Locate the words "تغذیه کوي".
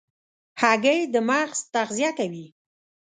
1.73-2.45